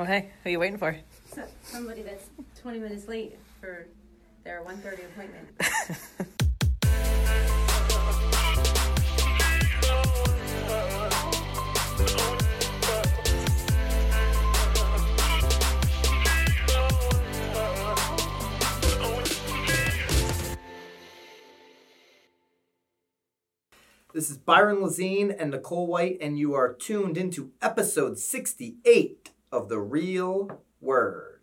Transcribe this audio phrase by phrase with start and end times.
[0.00, 0.96] Oh, hey, who are you waiting for?
[1.34, 2.24] So- Somebody that's
[2.62, 3.86] 20 minutes late for
[4.44, 5.46] their 1.30 appointment.
[24.12, 29.68] This is Byron Lazine and Nicole White, and you are tuned into episode 68 of
[29.68, 31.40] The Real Word.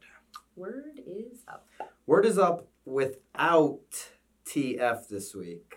[0.56, 1.68] Word is up.
[2.06, 4.10] Word is up without
[4.46, 5.76] TF this week.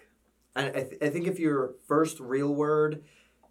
[0.54, 3.02] And I, th- I think if your first real word,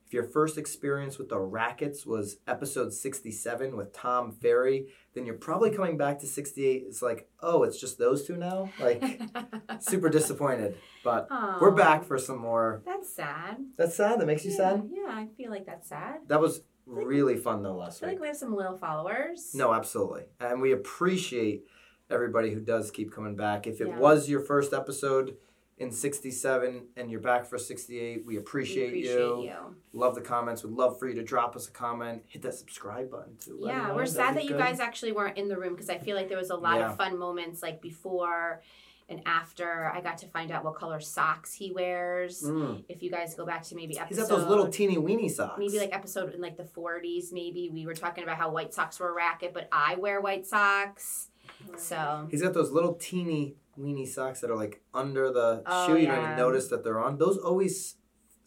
[0.06, 5.36] if your first experience with the rackets was episode 67 with Tom Ferry, then you're
[5.36, 6.84] probably coming back to 68.
[6.88, 8.70] It's like, oh, it's just those two now?
[8.80, 9.22] Like,
[9.82, 10.78] super disappointed.
[11.04, 11.28] But
[11.62, 12.82] we're back for some more.
[12.86, 13.58] That's sad.
[13.78, 14.20] That's sad.
[14.20, 14.90] That makes you yeah, sad?
[14.92, 16.22] Yeah, I feel like that's sad.
[16.28, 18.16] That was really fun though last I feel week.
[18.18, 19.54] like we have some little followers.
[19.54, 20.24] No, absolutely.
[20.40, 21.66] And we appreciate
[22.10, 23.68] everybody who does keep coming back.
[23.68, 24.00] If it Yeah.
[24.00, 25.38] was your first episode
[25.78, 29.44] in 67 and you're back for 68, we We appreciate, appreciate you.
[29.44, 29.76] you.
[29.94, 30.64] Love the comments.
[30.64, 32.24] We'd love for you to drop us a comment.
[32.28, 33.58] Hit that subscribe button too.
[33.60, 33.94] Let me Yeah, know.
[33.96, 34.58] we're That'd sad be that you good.
[34.60, 36.90] guys actually weren't in the room because I feel like there was a lot Yeah.
[36.92, 38.62] of fun moments like before
[39.10, 39.92] and after.
[39.94, 42.44] I got to find out what color socks he wears.
[42.44, 42.84] Mm.
[42.88, 45.58] If you guys go back to maybe episode, he's got those little teeny weeny socks.
[45.60, 49.00] maybe like episode in like the 40s maybe we were talking about how white socks
[49.00, 51.30] were a racket but i wear white socks
[51.78, 55.98] so He's got those little teeny weeny socks that are like under the Oh, shoe.
[55.98, 57.18] You don't even notice that they're on.
[57.18, 57.96] Those always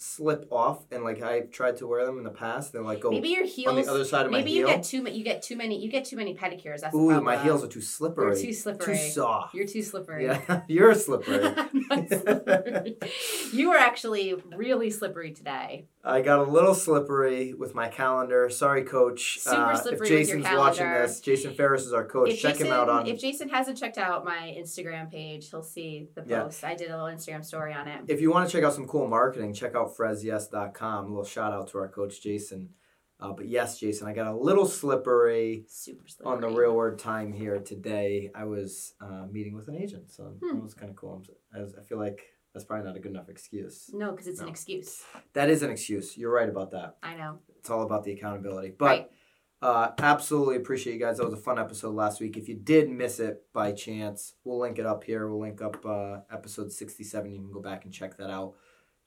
[0.02, 2.72] slip off, and like I've tried to wear them in the past.
[2.72, 4.44] They're like go maybe your on the other side of my heel.
[4.44, 6.94] maybe you get too many you get too many you get too many pedicures that's
[6.94, 8.34] Ooh, my heels are too slippery.
[8.36, 9.54] you're too slippery Too soft.
[9.54, 11.54] you're too slippery Yeah, you're slippery.
[12.08, 12.96] Slippery.
[13.52, 18.50] you were actually really slippery today I got a little slippery with my calendar.
[18.50, 19.38] Sorry, coach.
[19.38, 22.30] Super Uh, slippery if Jason's watching this, Jason Ferris is our coach.
[22.30, 23.06] if Check Jason, him out on.
[23.06, 26.42] if Jason hasn't checked out my Instagram page, he'll see the Yeah.
[26.42, 26.64] post.
[26.64, 28.00] I did a little Instagram story on it.
[28.08, 31.04] if you want to check out some cool marketing, check out fresyes.com.
[31.04, 32.70] A little shout out to our coach Jason.
[33.20, 36.32] Uh, but yes, Jason, I got a little slippery Super slippery.
[36.32, 38.32] on the real word time here today.
[38.34, 40.56] I was uh, meeting with an agent, so Hmm.
[40.56, 41.22] that was kind of cool.
[41.54, 43.90] I, was- I feel like that's probably not a good enough excuse.
[43.92, 45.02] No, because it's an excuse.
[45.32, 46.16] That is an excuse.
[46.16, 46.96] You're right about that.
[47.02, 47.38] I know.
[47.58, 48.74] It's all about the accountability.
[48.76, 49.10] But right.
[49.62, 51.18] Uh, absolutely appreciate you guys.
[51.18, 52.36] That was a fun episode last week.
[52.36, 55.28] If you did miss it by chance, we'll link it up here.
[55.28, 57.30] We'll link up uh, episode 67.
[57.30, 58.54] You can go back and check that out.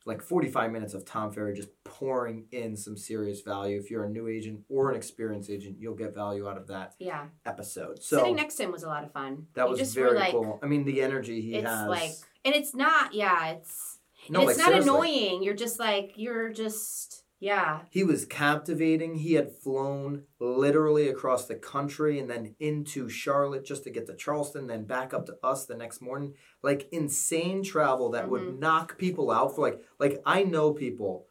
[0.06, 3.80] Like 45 minutes of Tom Ferry just pouring in some serious value.
[3.80, 6.94] If you're a new agent or an experienced agent, you'll get value out of that
[7.00, 7.26] Yeah.
[7.46, 8.04] episode.
[8.04, 9.48] So Sitting next to him was a lot of fun.
[9.56, 10.60] that You was just very like, cool.
[10.62, 11.88] I mean, the energy he it's has.
[11.90, 12.12] like,
[12.46, 13.16] and it's not.
[13.16, 13.98] Yeah, it's.
[14.30, 14.90] no, it's like, not seriously.
[14.92, 15.44] annoying.
[15.44, 17.82] You're just like you're just yeah.
[17.92, 19.16] He was captivating.
[19.16, 24.16] He had flown literally across the country and then into Charlotte just to get to
[24.16, 26.34] Charleston, then back up to us the next morning.
[26.64, 28.60] Like insane travel that would Mhm.
[28.60, 31.28] knock people out for like like I know people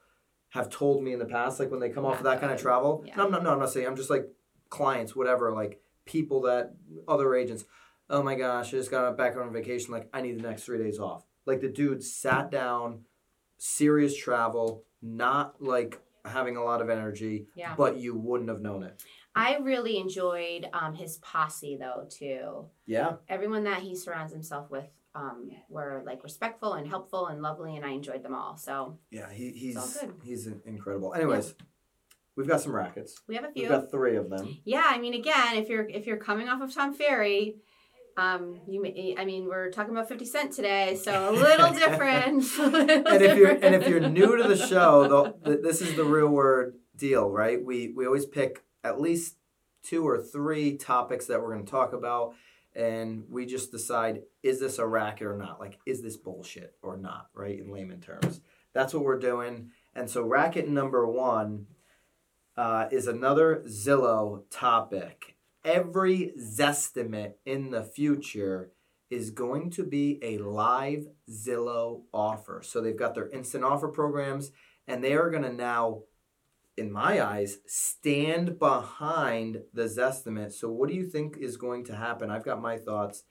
[0.51, 2.61] have told me in the past, like when they come off of that kind of
[2.61, 3.03] travel.
[3.05, 3.21] Yeah.
[3.21, 4.29] I'm not no, I'm not saying I'm just like
[4.71, 6.75] clients, whatever, like people that
[7.09, 7.65] other agents,
[8.09, 10.79] oh my gosh, I just got back on vacation, like I need the next three
[10.79, 11.27] days off.
[11.45, 13.05] Like the dude sat down,
[13.59, 17.75] serious travel, not like having a lot of energy, Yeah.
[17.77, 19.03] but you wouldn't have known it.
[19.37, 22.67] I really enjoyed um, his posse though too.
[22.87, 23.15] Yeah.
[23.29, 27.85] Everyone that he surrounds himself with um, were like respectful and helpful and lovely, and
[27.85, 28.57] I enjoyed them all.
[28.57, 31.15] So Yeah, he, he's he's incredible.
[31.15, 31.55] Anyways,
[32.37, 33.21] we've got some rackets.
[33.29, 33.63] we have a few.
[33.63, 34.59] We've got three of them.
[34.65, 37.57] Yeah, I mean, again, if you're if you're coming off of Tom Ferry,
[38.17, 42.45] um, you may, I mean, we're talking about Fifty Cent today, so a little different.
[42.59, 46.05] and if you're and if you're new to the show, the, th- this is the
[46.05, 47.63] real word deal, right?
[47.63, 49.37] We we always pick at least
[49.83, 52.35] two or three topics that we're going to talk about,
[52.75, 55.59] and we just decide is this a racket or not?
[55.59, 57.29] Like, is this bullshit or not?
[57.35, 57.59] Right?
[57.59, 58.41] In layman terms,
[58.73, 59.71] that's what we're doing.
[59.95, 61.67] And so, racket number one
[62.57, 65.34] uh, is another Zillow topic.
[65.65, 68.73] Every Zestimate in the future
[69.11, 72.61] is going to be a live Zillow offer.
[72.63, 74.51] So they've got their instant offer programs,
[74.87, 76.03] and they are going to now,
[76.77, 80.53] in my eyes, stand behind the Zestimate.
[80.53, 82.31] So what do you think is going to happen?
[82.31, 83.23] I've got my thoughts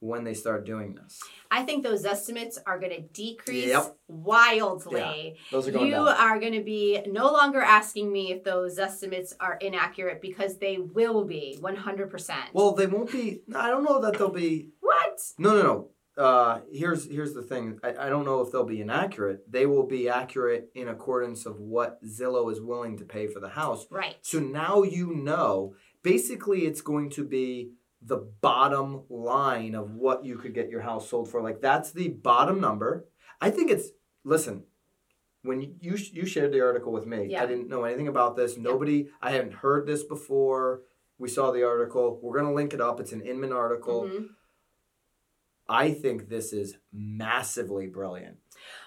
[0.00, 1.20] when they start doing this.
[1.50, 3.96] I think those Zestimates are going to decrease Yep.
[4.42, 5.36] wildly.
[5.50, 6.08] Those are going You down.
[6.08, 10.78] are going to be no longer asking me if those estimates are inaccurate because they
[10.78, 12.34] will be 100%.
[12.52, 13.40] Well, they won't be.
[13.54, 14.70] I don't know that they'll be.
[14.80, 15.18] what?
[15.38, 15.88] No, no, no.
[16.16, 17.78] Uh, here's here's the thing.
[17.84, 19.44] I, I don't know if they'll be inaccurate.
[19.48, 23.48] They will be accurate in accordance of what Zillow is willing to pay for the
[23.50, 23.86] house.
[23.88, 24.16] Right.
[24.22, 27.70] So now you know basically it's going to be
[28.02, 31.42] the bottom line of what you could get your house sold for.
[31.42, 33.06] Like that's the bottom number.
[33.40, 33.88] I think it's
[34.24, 34.64] listen.
[35.42, 37.42] When you you, you shared the article with me, Yeah.
[37.42, 38.56] I didn't know anything about this.
[38.56, 40.82] Nobody, I hadn't heard this before.
[41.18, 42.18] We saw the article.
[42.22, 43.00] We're gonna link it up.
[43.00, 44.04] It's an Inman article.
[44.04, 44.28] Mhm.
[45.68, 48.38] I think this is massively brilliant.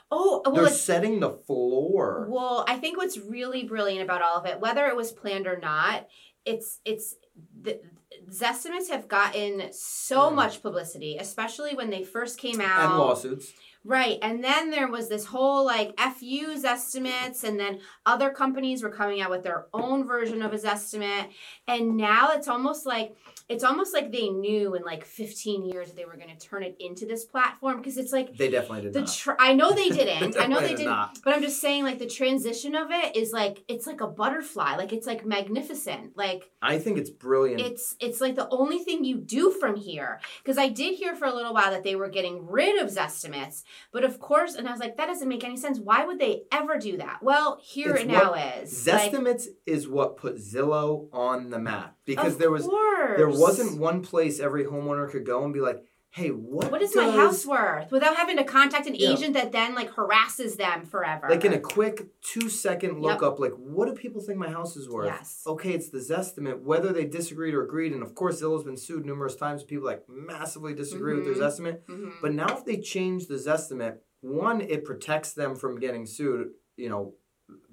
[0.09, 2.27] Oh, well, They're setting the floor.
[2.29, 5.57] Well, I think what's really brilliant about all of it, whether it was planned or
[5.57, 6.07] not,
[6.43, 7.15] it's it's
[7.61, 7.79] the
[8.29, 10.35] Zestimates have gotten so Mm.
[10.35, 12.89] much publicity, especially when they first came out.
[12.91, 13.53] and lawsuits.
[13.83, 14.19] Right.
[14.21, 19.21] And then there was this whole like FU's estimates, and then other companies were coming
[19.21, 21.29] out with their own version of his estimate.
[21.67, 23.15] And now it's almost like
[23.49, 26.63] it's almost like they knew in like 15 years that they were going to turn
[26.63, 29.13] it into this platform because it's like They definitely did the not.
[29.13, 30.37] tr- I know they didn't.
[30.39, 30.91] I know they did didn't.
[30.91, 31.19] not.
[31.23, 34.75] But I'm just saying like the transition of it is like it's like a butterfly.
[34.75, 36.15] Like it's like magnificent.
[36.15, 37.61] Like I think it's brilliant.
[37.61, 41.25] it's it's like the only thing you do from here because i did hear for
[41.25, 44.71] a little while that they were getting rid of zestimates but of course and i
[44.71, 45.79] was like that doesn't make any sense.
[45.79, 47.19] Why would they ever do that?
[47.21, 48.87] Well here It's it now is.
[48.87, 53.17] Like, Zestimates is what put Zillow on the map because there was course.
[53.17, 55.83] there wasn't one place every homeowner could go and be like,
[56.13, 59.11] "Hey, what, what is does, my house worth without having to contact an Yeah.
[59.13, 63.01] agent that then like harasses them forever Like in a quick two second Yep.
[63.01, 65.05] look up, like what do people think my house is worth?
[65.07, 68.77] yes Okay, it's the Zestimate, whether they disagreed or agreed, and of course Zillow's been
[68.77, 69.63] sued numerous times.
[69.63, 71.81] People like massively disagree with their Zestimate.
[71.85, 72.13] Mhm.
[72.21, 76.89] But now if they change the Zestimate, one, it protects them from getting sued, you
[76.89, 77.15] know,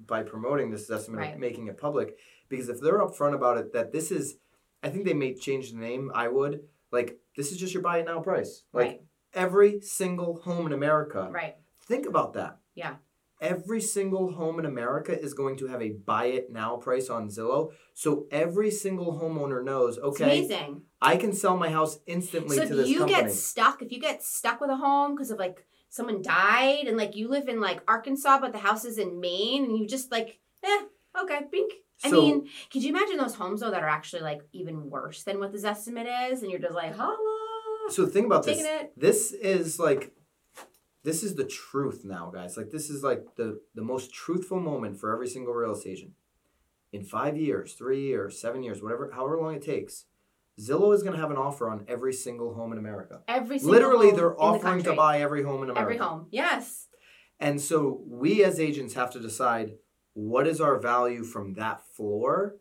[0.07, 1.31] by promoting this estimate Right.
[1.33, 2.17] and making it public.
[2.47, 4.37] Because if they're upfront about it, that this is,
[4.81, 6.11] I think they may change the name.
[6.15, 8.63] I would like this is just your buy it now price.
[8.73, 9.01] Like right
[9.33, 11.29] every single home in America.
[11.31, 11.55] right
[11.85, 12.57] Think about that.
[12.75, 12.95] Yeah.
[13.41, 17.29] Every single home in America is going to have a buy it now price on
[17.29, 17.71] Zillow.
[17.93, 22.69] So every single homeowner knows, okay, amazing I can sell my house instantly so to
[22.71, 23.23] if this you company.
[23.23, 26.97] get stuck if you get stuck with a home because of like someone died and
[26.97, 30.11] like you live in like arkansas but the house is in maine and you just
[30.11, 30.81] like eh
[31.19, 31.71] okay bink
[32.03, 35.39] I mean, could you imagine those homes though that are actually like even worse than
[35.39, 37.17] what this estimate is, and you're just like, holla,
[37.89, 38.61] So think about this.
[38.61, 38.93] it.
[38.95, 40.13] This is like
[41.03, 42.57] this is the truth now, guys.
[42.57, 46.11] Like this is like the the most truthful moment for every single real estate agent.
[46.91, 50.05] In five years, three years, seven years, whatever, however long it takes,
[50.59, 53.21] Zillow is going to have an offer on every single home in America.
[53.27, 55.81] Every single Literally, they're in the offering to buy every home in America.
[55.81, 56.27] every home.
[56.31, 56.87] Yes,
[57.39, 59.73] And so we as agents have to decide
[60.19, 62.55] what is our value from that floor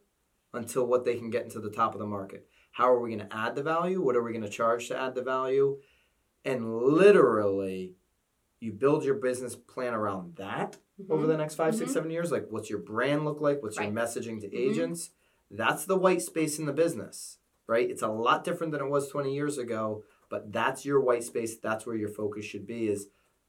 [0.53, 2.47] until what they can get into the top of the market.
[2.71, 4.01] How are we going to add the value?
[4.01, 5.79] What are we going to charge to add the value?
[6.45, 7.97] And literally,
[8.61, 10.79] you build your business plan around that
[11.11, 11.29] over Mhm.
[11.29, 11.95] the next five, six, Mhm.
[11.95, 12.31] seven years.
[12.31, 13.63] Like, what's your brand look like?
[13.63, 14.57] What's your messaging to Mhm.
[14.57, 15.11] agents?
[15.51, 17.91] That's the white space in the business, right?
[17.91, 21.57] It's a lot different than it was 20 years ago, but that's your white space.
[21.57, 23.09] That's where your focus should be is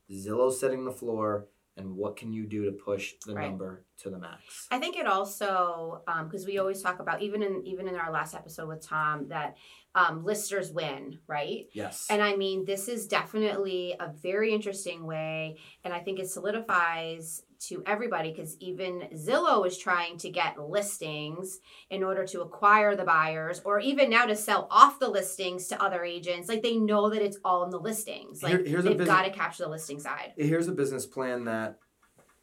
[0.09, 1.47] Zillow setting the floor
[1.79, 3.49] and what can you do to push the Right.
[3.49, 4.67] number to the max.
[4.71, 8.33] I think it also because we always talk about even in even in our last
[8.35, 9.57] episode with Tom that
[9.95, 11.67] um, listers win, right?
[11.73, 12.07] Yes.
[12.09, 17.41] And I mean, this is definitely a very interesting way, and I think it solidifies
[17.59, 23.03] to everybody because even Zillow is trying to get listings in order to acquire the
[23.03, 26.47] buyers, or even now to sell off the listings to other agents.
[26.47, 28.41] Like they know that it's all in the listings.
[28.41, 30.33] Like Here- they've got to capture the listing side.
[30.37, 31.79] Here's a business plan that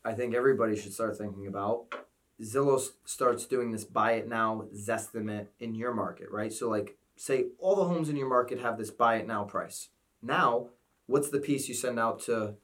[0.04, 1.94] I think everybody should start thinking about.
[2.42, 6.52] Zillow s- starts doing this buy it now Zestimate in your market, right?
[6.52, 9.88] So, like, say all the homes in your market have this buy it now price.
[10.20, 10.68] Now,
[11.06, 12.56] what's the piece you send out to?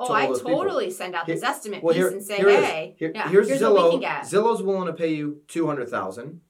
[0.00, 0.56] Oh, all I those people.
[0.62, 3.28] totally send out this Here- estimate Well, piece here, and say, here hey, Here- yeah,
[3.28, 3.74] here's, here's Zillow.
[3.74, 4.22] what we can get.
[4.22, 6.40] Zillow's willing to pay you two hundred thousand.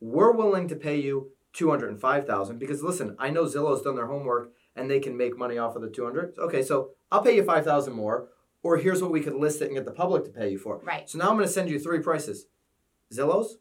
[0.00, 3.82] We're willing to pay you two hundred and five thousand because listen, I know Zillow's
[3.82, 6.34] done their homework and they can make money off of the two hundred.
[6.38, 8.28] Okay, so I'll pay you five thousand more.
[8.62, 10.78] Or here's what we could list it and get the public to pay you for.
[10.82, 11.08] Right.
[11.10, 12.46] So now I'm going to send you three prices:
[13.12, 13.58] Zillow's,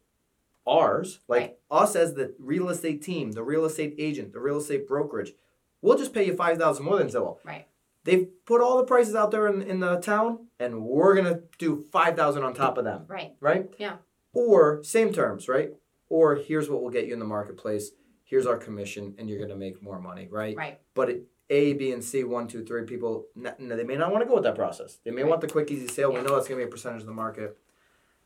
[0.66, 1.58] ours, like Right.
[1.70, 5.34] us as the real estate team, the real estate agent, the real estate brokerage.
[5.82, 7.38] We'll just pay you five thousand more than Zillow.
[7.44, 7.68] Right.
[8.06, 11.86] They've put all the prices out there in, in the town, and we're gonna do
[11.92, 13.36] five thousand on top of them, Right.
[13.40, 13.70] right?
[13.78, 13.98] Yeah.
[14.34, 15.72] Or same terms, right?
[16.10, 17.92] Or here's what we'll get you in the marketplace.
[18.24, 20.56] Here's our commission, and you're gonna make more money, right?
[20.56, 20.80] Right.
[20.96, 24.12] But it, A, B, and C, one, two, three, people, n- n- they may not
[24.12, 25.00] want to go with that process.
[25.06, 25.30] They may Right.
[25.30, 26.12] want the quick, easy sale.
[26.12, 26.20] Yeah.
[26.20, 27.58] We know that's gonna be a percentage of the market.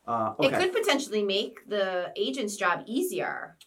[0.07, 3.57] Uh, okay, It could potentially make the agent's job easier.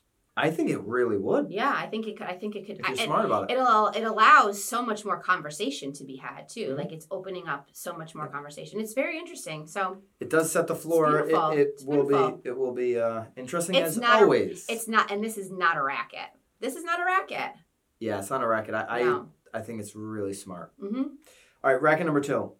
[0.41, 1.51] I think it really would.
[1.51, 2.27] Yeah, I think it could.
[2.27, 2.79] I think it could.
[2.81, 3.55] If you're I- smart about it.
[3.55, 6.69] It'll it allows so much more conversation to be had too.
[6.71, 6.79] Mhm.
[6.79, 8.81] Like it's opening up so much more conversation.
[8.81, 9.67] It's very interesting.
[9.67, 11.21] So It does set the floor.
[11.21, 12.49] It, it will be.
[12.49, 14.67] It will be uh, interesting It's as not a- always.
[14.69, 16.31] it's not, and this is not a racket.
[16.61, 17.53] This is not a racket.
[17.99, 18.75] yeah, it's not a racket.
[18.75, 19.29] I, no.
[19.55, 20.73] I I think it's really smart.
[20.81, 21.03] Mm-hmm.
[21.03, 22.53] All right, racket number two.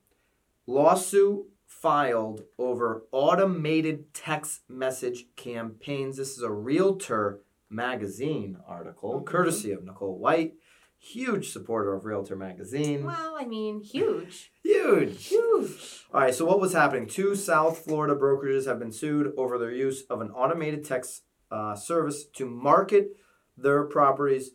[0.67, 6.17] Lawsuit filed over automated text message campaigns.
[6.17, 9.27] This is a Realtor magazine article, Mhm.
[9.27, 10.57] courtesy of Nicole White.
[10.99, 13.07] Huge supporter of Realtor magazine.
[13.07, 15.29] Well, I mean, huge, Huge.
[15.29, 16.05] huge.
[16.13, 17.07] All right, so what was happening?
[17.07, 21.75] Two South Florida brokerages have been sued over their use of an automated text uh,
[21.75, 23.17] service to market
[23.57, 24.51] their properties,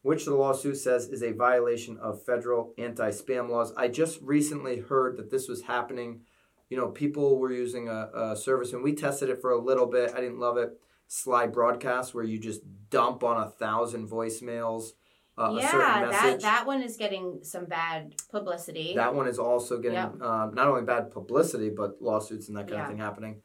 [0.00, 3.72] which the lawsuit says is a violation of federal anti spam laws.
[3.76, 6.22] I just recently heard that this was happening.
[6.70, 9.86] You know, people were using a, a service, and we tested it for a little
[9.86, 10.14] bit.
[10.14, 10.80] I didn't love it.
[11.12, 14.92] Slybroadcast, where you just dump on a thousand voicemails
[15.38, 18.92] uh, a certain yeah, that that one is getting some bad publicity.
[18.94, 20.10] That one is also getting Yeah.
[20.20, 22.82] um, not only bad publicity, but lawsuits and that kind Yeah.
[22.82, 23.42] of thing happening.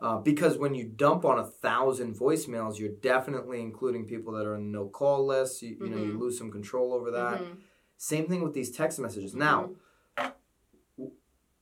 [0.00, 4.56] Uh, because when you dump on a thousand voicemails, you're definitely including people that are
[4.56, 5.62] in no call list.
[5.62, 6.18] You, you know, you Mhm.
[6.20, 7.40] lose some control over that.
[7.40, 7.56] Mhm.
[7.96, 9.34] Same thing with these text messages.
[9.34, 9.38] Mhm.
[9.38, 9.70] Now,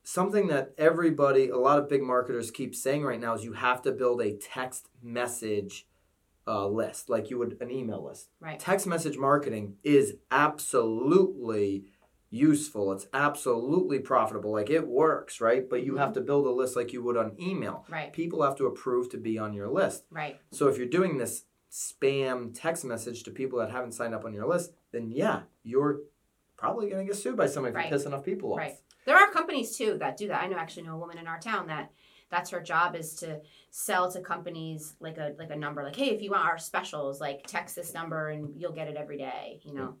[0.03, 3.81] something that everybody, a lot of big marketers keep saying right now is you have
[3.83, 5.87] to build a text message
[6.45, 8.59] uh, list, like you would an email list right.
[8.59, 11.85] text message marketing is absolutely
[12.29, 12.91] useful.
[12.91, 14.51] It's absolutely profitable.
[14.51, 15.69] Like it works, right?
[15.69, 15.97] But you Mhm.
[15.99, 17.85] have to build a list like you would on email.
[17.89, 18.11] Right.
[18.11, 20.05] People have to approve to be on your list.
[20.09, 20.37] Right.
[20.51, 24.33] So if you're doing this spam text message to people that haven't signed up on
[24.33, 26.01] your list, then yeah, you're
[26.57, 27.85] probably going to get sued by somebody if Right.
[27.85, 28.57] you piss enough people off.
[28.59, 28.75] Right.
[29.05, 30.41] There are companies too that do that.
[30.41, 31.91] I know actually know a woman in our town that
[32.29, 36.09] that's her job is to sell to companies like a like a number like hey
[36.09, 39.59] if you want our specials like text this number and you'll get it every day
[39.63, 39.95] you know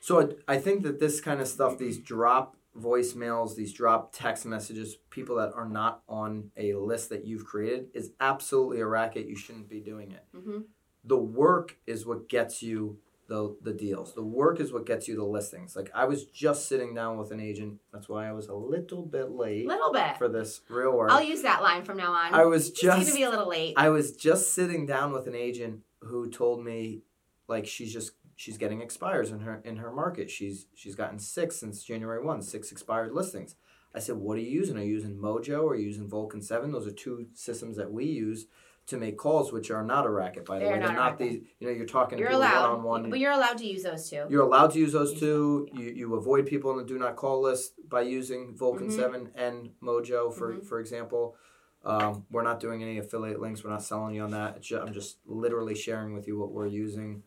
[0.00, 4.96] So I- think that this kind of stuff, these drop voicemails, these drop text messages,
[5.10, 9.26] people that are not on a list that you've created, is absolutely a racket.
[9.26, 10.24] You shouldn't be doing it.
[10.34, 10.60] hmm
[11.04, 14.14] The work is what gets you the the deals.
[14.14, 15.74] The work is what gets you the listings.
[15.76, 17.80] Like I was just sitting down with an agent.
[17.92, 21.10] That's why I was a little bit late little bit for this real work.
[21.10, 23.74] I'll use that line from now on I was just gonna be a little late
[23.76, 27.02] I was just sitting down with an agent who told me
[27.48, 30.30] like she's just she's getting expires in her in her market.
[30.30, 33.56] She's she's gotten six since January one, six expired listings.
[33.94, 34.76] I said, "What are you using?
[34.76, 36.72] Are you using Mojo or are you using Vulcan Seven?
[36.72, 38.46] Those are two systems that we use
[38.86, 40.76] to make calls, which are not a racket, by the They way.
[40.76, 41.42] are They're not not these.
[41.58, 43.10] You know, you're talking you're to one allowed on one.
[43.10, 44.26] but you're allowed to use those two.
[44.28, 45.66] You're allowed to use those two.
[45.72, 48.92] them, You you avoid people on the do not call list by using Vulcan Mhm.
[48.92, 50.64] Seven and Mojo, for Mhm.
[50.64, 51.36] for example.
[51.82, 53.62] Um, we're not doing any affiliate links.
[53.62, 54.56] We're not selling you on that.
[54.56, 57.22] It's ju- I'm just literally sharing with you what we're using.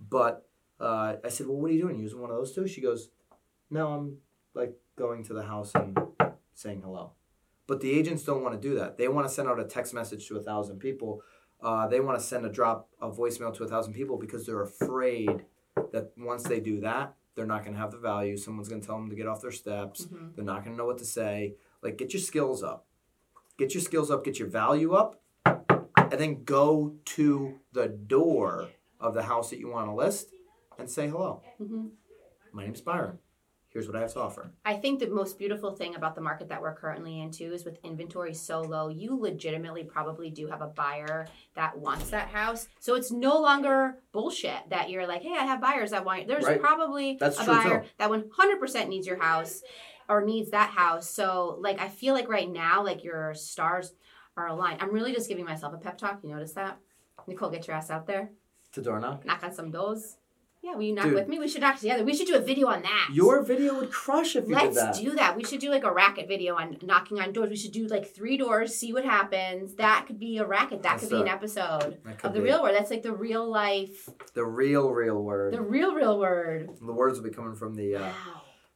[0.00, 0.46] But
[0.80, 1.98] uh, I said, well, what are you doing?
[1.98, 2.66] Using one of those two?
[2.66, 3.08] She goes,
[3.70, 4.18] no, I'm
[4.52, 5.96] like going to the house and
[6.52, 7.12] saying hello.
[7.66, 8.98] But the agents don't want to do that.
[8.98, 11.22] They want to send out a text message to a thousand people.
[11.62, 14.62] Uh, they want to send a drop a voicemail to a thousand people because they're
[14.62, 15.44] afraid
[15.92, 18.36] that once they do that, they're not going to have the value.
[18.36, 20.06] Someone's going to tell them to get off their steps.
[20.06, 20.34] Mhm.
[20.34, 21.54] They're not going to know what to say.
[21.82, 22.84] Like, get your skills up.
[23.58, 24.24] Get your skills up.
[24.24, 25.20] Get your value up.
[25.46, 28.68] And then go to the door
[29.00, 30.28] of the house that you want to list
[30.78, 31.42] and say hello.
[31.60, 31.90] Mhm.
[32.52, 33.18] My name's Byron.
[33.72, 34.50] Here's what I have to offer.
[34.66, 37.64] I think the most beautiful thing about the market that we're currently in too is
[37.64, 42.68] with inventory so low, you legitimately probably do have a buyer that wants that house.
[42.80, 46.28] So it's no longer bullshit that you're like, hey, I have buyers that want.
[46.28, 46.60] There's Right.
[46.60, 47.88] probably That's a buyer too.
[47.96, 49.62] that 100% needs your house
[50.06, 51.08] or needs that house.
[51.08, 53.94] So like, I feel like right now, like your stars
[54.36, 54.82] are aligned.
[54.82, 56.20] I'm really just giving myself a pep talk.
[56.22, 56.76] You notice that?
[57.26, 58.32] Nicole, get your ass out there.
[58.72, 59.24] To door knock.
[59.24, 60.18] Knock on some doors.
[60.64, 61.14] Yeah, will you knock Dude.
[61.14, 61.40] with me?
[61.40, 62.04] We should knock together.
[62.04, 63.08] We should do a video on that.
[63.12, 64.94] Your video would crush if you Let's did that.
[64.94, 65.36] do that.
[65.36, 67.50] We should do like a racket video on knocking on doors.
[67.50, 69.74] We should do like three doors, see what happens.
[69.74, 70.82] That could be a racket.
[70.84, 72.76] That That's could be an episode of the be real word.
[72.76, 75.52] That's like the real life, the real, real word.
[75.52, 76.70] the real, real word.
[76.80, 78.00] The words will be coming from the uh,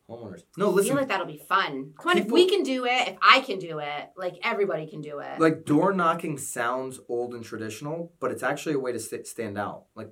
[0.08, 0.16] Wow.
[0.18, 0.42] homeowners.
[0.56, 0.90] No, listen.
[0.90, 1.92] I feel like that'll be fun.
[2.00, 5.02] Come on, if we can do it, if I can do it, like everybody can
[5.02, 5.38] do it.
[5.40, 9.56] like door knocking sounds old and traditional, but it's actually a way to st- stand
[9.56, 9.84] out.
[9.94, 10.10] Like,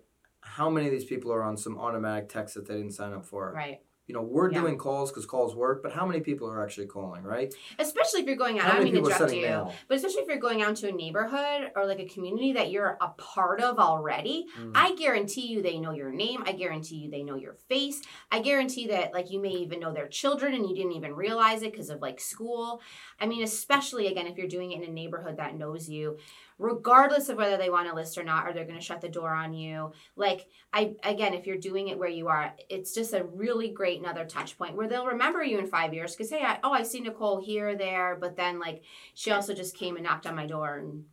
[0.57, 3.25] how many of these people are on some automatic text that they didn't sign up
[3.25, 3.53] for?
[3.53, 3.81] right.
[4.07, 4.61] you know, we're Yeah.
[4.61, 7.55] doing calls because calls work, but how many people are actually calling, right?
[7.79, 8.67] especially if you're going out.
[8.67, 9.73] How I don't mean to interrupt you, mail?
[9.89, 12.99] but especially if you're going out to a neighborhood or like a community that you're
[13.01, 14.45] a part of already.
[14.61, 14.73] Mm.
[14.75, 16.43] I guarantee you they know your name.
[16.45, 18.03] I guarantee you they know your face.
[18.31, 21.63] I guarantee that like you may even know their children and you didn't even realize
[21.63, 22.83] it because of like school.
[23.19, 26.19] I mean, especially again if you're doing it in a neighborhood that knows you,
[26.59, 29.09] regardless of whether they want to list or not, or they're going to shut the
[29.09, 29.93] door on you.
[30.17, 34.01] Like I again, if you're doing it where you are, it's just a really great
[34.01, 36.83] another touch point where they'll remember you in five years because hey, I, oh I
[36.83, 38.83] see Nicole here or there, but then like
[39.15, 41.05] she also just came and knocked on my door and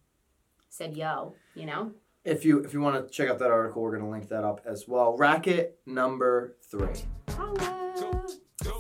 [0.69, 1.91] said yo, you know.
[2.23, 4.61] If you if you want to check out that article, we're gonna link that up
[4.65, 5.17] as well.
[5.17, 7.03] Racket number three.
[7.29, 7.80] Holla.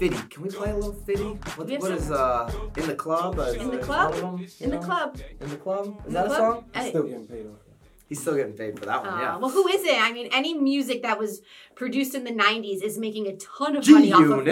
[0.01, 0.17] Fitty.
[0.31, 1.23] Can we play a little Fitty?
[1.23, 3.37] What, We have what some- is uh in the club?
[3.37, 4.15] Uh, In the club?
[4.15, 5.19] one of them, In the club.
[5.39, 5.85] In the club.
[5.99, 6.55] Is In that the a club?
[6.55, 6.65] song?
[6.73, 7.59] I- Still getting paid off.
[8.09, 9.13] He's still getting paid for that one.
[9.13, 9.37] Uh, yeah.
[9.37, 9.95] Well, who is it?
[10.01, 11.41] I mean, any music that was
[11.75, 14.51] produced in the '90s is making a ton of G money off of me.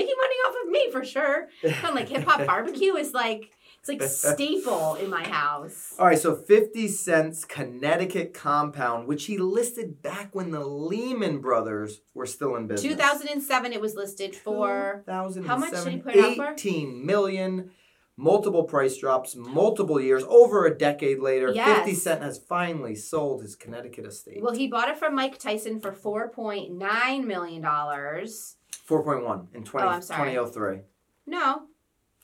[0.00, 1.48] Making money off of me for sure.
[1.62, 5.94] Kind of like hip hop barbecue is like it's like staple in my house.
[5.98, 12.00] All right, so 50 Cent's Connecticut compound, which he listed back when the Lehman Brothers
[12.14, 12.92] were still in business.
[12.92, 15.02] 2007, it was listed for.
[15.06, 16.52] How much did he put it up for?
[16.52, 17.70] 18 million,
[18.18, 21.50] multiple price drops, multiple years, over a decade later.
[21.54, 21.78] Yes.
[21.78, 24.42] 50 Cent has finally sold his Connecticut estate.
[24.42, 28.56] Well, he bought it from Mike Tyson for 4.9 million dollars.
[28.86, 30.32] 4.1 in 20, Oh, I'm sorry.
[30.32, 30.76] 2003.
[30.76, 30.84] It
[31.26, 31.62] No.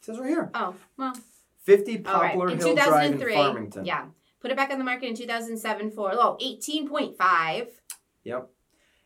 [0.03, 0.51] says right here.
[0.53, 1.15] Oh, well.
[1.67, 2.31] 50 All right.
[2.31, 3.35] Poplar In Hill Drive in 2003.
[3.35, 3.85] Farmington.
[3.85, 4.05] Yeah.
[4.41, 7.67] Put it back on the market in 2007 for oh, 18.5.
[8.25, 8.49] Yep.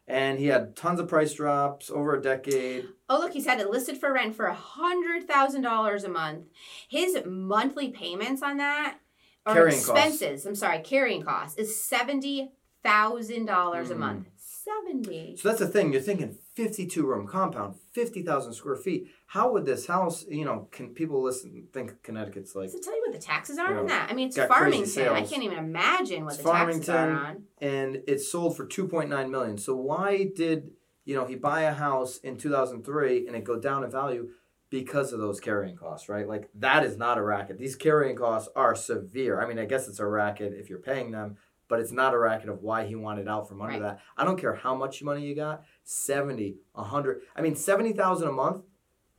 [0.06, 2.86] And he had tons of price drops over a decade.
[3.08, 6.46] Oh, look, he's had it listed for rent for a $100,000 a month.
[6.88, 8.98] His monthly payments on that
[9.46, 9.88] or Carrying costs.
[9.88, 13.98] expenses, I'm sorry, carrying costs is $70,000 a Mm.
[13.98, 14.26] month.
[14.36, 15.36] 70.
[15.36, 15.92] So that's the thing.
[15.92, 19.08] You're thinking 52 room compound, 50,000 square feet.
[19.30, 22.96] How would this house, you know, can people listen, think Connecticut's like, Does it tell
[22.96, 23.78] you what the taxes are Yeah.
[23.78, 24.08] on that?
[24.10, 25.06] I mean, it's Farmington.
[25.08, 27.26] I can't even imagine what It's the taxes are Farmington.
[27.26, 27.44] on.
[27.60, 29.56] and it sold for 2.9 million.
[29.56, 30.72] So why did,
[31.04, 34.30] you know, he buy a house in 2003 and it go down in value?
[34.68, 36.26] Because of those carrying costs, right?
[36.26, 37.56] Like that is not a racket.
[37.58, 39.40] These carrying costs are severe.
[39.40, 41.36] I mean, I guess it's a racket if you're paying them,
[41.68, 43.82] but it's not a racket of why he wanted out from under Right.
[43.82, 44.00] that.
[44.16, 47.22] I don't care how much money you got, 70, 100.
[47.36, 48.64] I mean, 70,000 a month.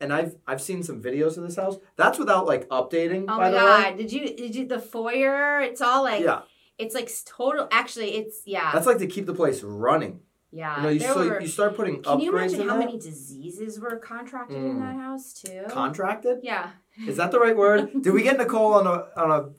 [0.02, 1.76] And I've I've seen some videos of this house.
[1.96, 3.22] That's without like updating.
[3.28, 3.96] Oh by my god!
[3.96, 5.60] Did you did you the foyer?
[5.60, 6.40] It's all like yeah,
[6.76, 7.68] it's like total.
[7.70, 10.20] Actually, it's yeah, that's like to keep the place running.
[10.50, 10.76] yeah.
[10.78, 12.86] You know, you, so were- you start putting Can you imagine in how there.
[12.86, 14.80] many diseases were contracted in Mm.
[14.80, 15.62] that house too?
[15.68, 16.40] Contracted?
[16.42, 16.70] yeah.
[17.06, 17.90] Is that the right word?
[18.02, 19.50] Did we get Nicole on a on a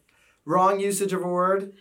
[0.45, 1.63] wrong usage of a word?
[1.63, 1.71] On.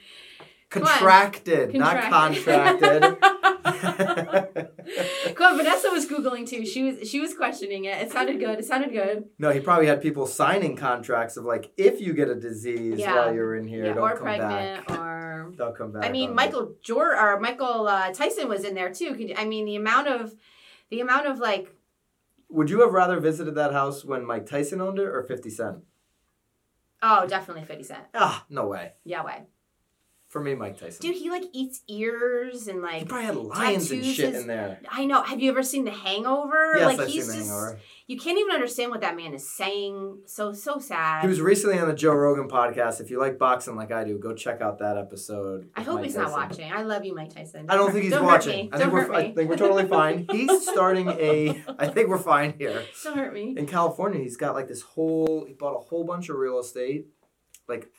[0.71, 3.03] Contracted, not contracted.
[5.35, 6.65] Come on, Vanessa was googling too.
[6.67, 8.01] She was she was questioning it.
[8.03, 8.59] It sounded good.
[8.59, 9.25] It sounded good.
[9.39, 13.15] no, he probably had people signing contracts of like, if you get a disease Yeah.
[13.15, 14.99] while you're in here, yeah, don't or come pregnant back.
[14.99, 15.53] or.
[15.57, 16.05] Don't come back.
[16.05, 19.15] I mean, Michael Jor or Michael uh, Tyson was in there too.
[19.15, 20.35] Could I mean, the amount of,
[20.91, 21.69] the amount of like.
[22.49, 25.79] Would you have rather visited that house when Mike Tyson owned it or 50 Cent?
[27.03, 28.05] oh, definitely Fifty Cent.
[28.15, 28.93] Ah, no way.
[29.05, 29.43] Yeah, way.
[30.33, 31.03] For me, Mike Tyson.
[31.03, 33.01] Dude, he like eats ears and like.
[33.01, 34.81] he probably had lions and shit his- in there.
[34.91, 35.23] I know.
[35.23, 36.73] Have you ever seen The Hangover?
[36.79, 37.79] Yes, like I've he's seen The just, Hangover.
[38.07, 40.21] You can't even understand what that man is saying.
[40.25, 41.21] So so sad.
[41.21, 43.03] He was recently on the Joe Rogan podcast.
[43.03, 45.69] If you like boxing like I do, go check out that episode.
[45.77, 46.73] I hope Mike he's not watching.
[46.73, 47.67] I love you, Mike Tyson.
[47.69, 48.53] I don't think he's don't watching.
[48.53, 48.71] Hurt me.
[48.73, 50.27] I don't think hurt we're I think we're totally fine.
[50.33, 52.83] He's starting a I think we're fine here.
[53.05, 53.55] don't hurt me.
[53.59, 57.09] In California, he's got like this whole he bought a whole bunch of real estate.
[57.69, 57.91] Like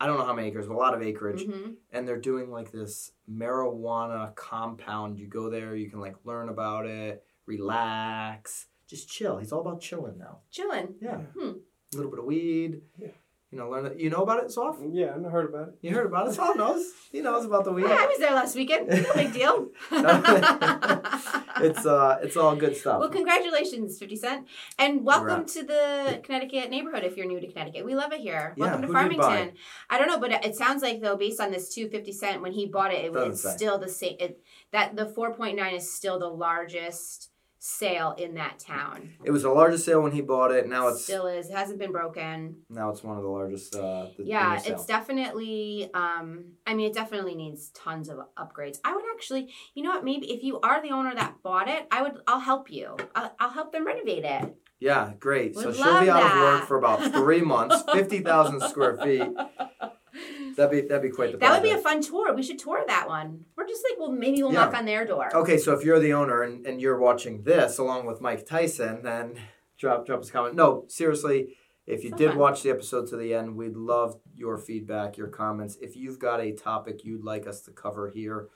[0.00, 1.44] I don't know how many acres, but a lot of acreage.
[1.44, 5.18] hmm And they're doing like this marijuana compound.
[5.18, 9.38] You go there, you can like learn about it, relax, just chill.
[9.38, 10.38] He's all about chilling now.
[10.50, 10.94] Chilling.
[11.00, 11.18] Yeah.
[11.38, 11.52] Hmm.
[11.92, 12.82] A little bit of weed.
[12.98, 13.08] Yeah.
[13.52, 13.98] You know, learn it.
[13.98, 14.80] You know about it, Soft?
[14.92, 15.74] Yeah, I heard about it.
[15.82, 16.34] You heard about it?
[16.34, 16.84] Soft knows.
[17.10, 17.82] He knows about the weed.
[17.88, 18.86] Yeah, I was there last weekend.
[18.88, 19.66] No big deal.
[19.90, 23.00] it's uh it's all good stuff.
[23.00, 24.46] Well, congratulations, 50 Cent.
[24.78, 25.54] And welcome Congrats.
[25.54, 27.84] to the Connecticut neighborhood if you're new to Connecticut.
[27.84, 28.54] We love it here.
[28.56, 29.24] Yeah, welcome to who did you buy?
[29.24, 29.56] Farmington.
[29.90, 32.52] I don't know, but it, it sounds like, though, based on this 250 Cent, when
[32.52, 33.56] he bought it, it Doesn't it's say.
[33.56, 34.16] still the same.
[34.20, 34.40] It,
[34.72, 37.29] that The 4.9 is still the largest
[37.62, 39.12] sale in that town.
[39.22, 40.66] It was the largest sale when he bought it.
[40.66, 41.50] Now it's still is.
[41.50, 42.56] It hasn't been broken.
[42.70, 43.76] now it's one of the largest.
[43.76, 44.72] Uh, the, Yeah, new sale.
[44.74, 45.90] it's definitely.
[45.92, 48.78] Um, I mean, it definitely needs tons of upgrades.
[48.82, 50.04] I would actually, you know what?
[50.04, 52.14] Maybe if you are the owner that bought it, I would.
[52.26, 52.96] I'll help you.
[53.14, 54.56] I'll, I'll help them renovate it.
[54.80, 55.54] yeah, great.
[55.54, 57.82] so Would she'll be out of work for about three months.
[57.92, 59.28] Fifty thousand square feet.
[60.56, 61.38] That'd be that'd be quite the.
[61.38, 62.34] That would be a fun tour.
[62.34, 63.44] We should tour that one.
[63.56, 64.64] We're just like, well, maybe we'll Yeah.
[64.66, 65.34] knock on their door.
[65.34, 69.02] Okay, so if you're the owner and, and you're watching this along with Mike Tyson,
[69.02, 69.34] then
[69.78, 70.54] drop drop us a comment.
[70.56, 72.38] No, seriously, if you So did fun.
[72.38, 75.76] watch the episode to the end, we'd love your feedback, your comments.
[75.80, 78.48] If you've got a topic you'd like us to cover here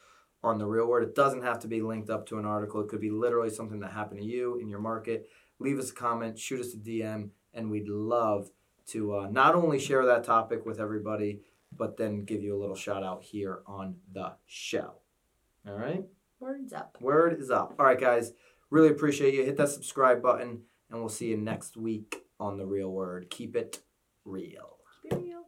[0.42, 2.80] on the real word, it doesn't have to be linked up to an article.
[2.80, 5.28] It could be literally something that happened to you in your market.
[5.60, 8.50] Leave us a comment, shoot us a DM, and we'd love
[8.88, 11.40] to uh, not only share that topic with everybody,
[11.76, 14.94] but then give you a little shout out here on the show.
[15.66, 16.04] All right?
[16.40, 16.98] Words up.
[17.00, 17.74] Word is up.
[17.78, 18.32] All right, guys.
[18.70, 19.44] Really appreciate you.
[19.44, 23.30] Hit that subscribe button, and we'll see you next week on The Real Word.
[23.30, 23.80] Keep it
[24.24, 24.78] real.
[25.02, 25.43] Keep it real.